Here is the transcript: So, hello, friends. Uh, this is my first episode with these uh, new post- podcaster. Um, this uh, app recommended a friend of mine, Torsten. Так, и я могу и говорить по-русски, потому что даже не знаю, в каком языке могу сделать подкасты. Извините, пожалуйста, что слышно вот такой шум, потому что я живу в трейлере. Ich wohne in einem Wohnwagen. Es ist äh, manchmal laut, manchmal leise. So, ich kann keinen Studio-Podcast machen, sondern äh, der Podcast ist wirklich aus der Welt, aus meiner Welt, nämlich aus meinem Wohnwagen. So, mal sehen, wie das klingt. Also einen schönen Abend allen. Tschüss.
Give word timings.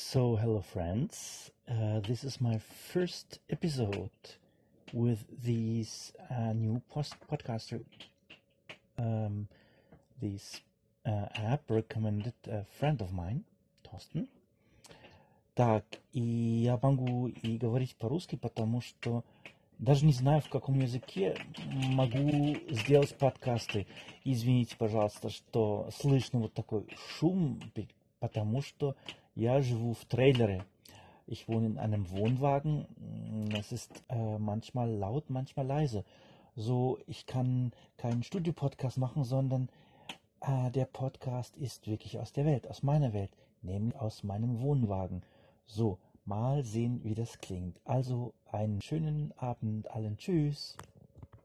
So, 0.00 0.36
hello, 0.36 0.60
friends. 0.60 1.50
Uh, 1.68 1.98
this 1.98 2.22
is 2.22 2.40
my 2.40 2.58
first 2.58 3.40
episode 3.50 4.10
with 4.92 5.24
these 5.42 6.12
uh, 6.30 6.52
new 6.52 6.80
post- 6.88 7.16
podcaster. 7.28 7.82
Um, 8.96 9.48
this 10.22 10.60
uh, 11.04 11.26
app 11.34 11.68
recommended 11.68 12.32
a 12.46 12.64
friend 12.78 13.02
of 13.02 13.12
mine, 13.12 13.42
Torsten. 13.82 14.28
Так, 15.56 15.84
и 16.12 16.20
я 16.20 16.78
могу 16.80 17.26
и 17.26 17.58
говорить 17.58 17.96
по-русски, 17.96 18.36
потому 18.36 18.80
что 18.80 19.24
даже 19.80 20.06
не 20.06 20.12
знаю, 20.12 20.40
в 20.42 20.48
каком 20.48 20.78
языке 20.78 21.36
могу 21.72 22.56
сделать 22.70 23.18
подкасты. 23.18 23.88
Извините, 24.24 24.76
пожалуйста, 24.76 25.28
что 25.28 25.90
слышно 25.92 26.38
вот 26.38 26.54
такой 26.54 26.86
шум, 27.18 27.60
потому 28.20 28.62
что 28.62 28.94
я 29.37 29.61
живу 29.61 29.93
в 29.93 30.05
трейлере. 30.05 30.63
Ich 31.25 31.47
wohne 31.47 31.67
in 31.67 31.77
einem 31.77 32.09
Wohnwagen. 32.11 32.85
Es 33.57 33.71
ist 33.71 34.03
äh, 34.09 34.37
manchmal 34.37 34.89
laut, 34.89 35.29
manchmal 35.29 35.65
leise. 35.65 36.03
So, 36.55 36.99
ich 37.07 37.25
kann 37.25 37.71
keinen 37.97 38.23
Studio-Podcast 38.23 38.97
machen, 38.97 39.23
sondern 39.23 39.69
äh, 40.41 40.69
der 40.71 40.85
Podcast 40.85 41.55
ist 41.57 41.87
wirklich 41.87 42.19
aus 42.19 42.33
der 42.33 42.45
Welt, 42.45 42.67
aus 42.69 42.83
meiner 42.83 43.13
Welt, 43.13 43.31
nämlich 43.61 43.95
aus 43.95 44.23
meinem 44.23 44.61
Wohnwagen. 44.61 45.23
So, 45.65 45.97
mal 46.25 46.63
sehen, 46.63 47.01
wie 47.03 47.15
das 47.15 47.39
klingt. 47.39 47.79
Also 47.85 48.33
einen 48.51 48.81
schönen 48.81 49.33
Abend 49.37 49.89
allen. 49.91 50.17
Tschüss. 50.17 50.77